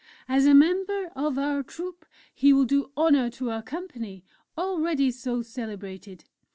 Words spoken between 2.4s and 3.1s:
will do